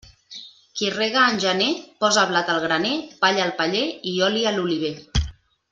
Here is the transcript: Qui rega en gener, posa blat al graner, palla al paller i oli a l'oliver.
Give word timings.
Qui 0.79 0.87
rega 0.93 1.25
en 1.33 1.37
gener, 1.43 1.67
posa 2.05 2.23
blat 2.31 2.49
al 2.55 2.61
graner, 2.65 2.97
palla 3.25 3.47
al 3.49 3.55
paller 3.61 3.87
i 4.13 4.15
oli 4.31 4.47
a 4.53 4.57
l'oliver. 4.57 4.95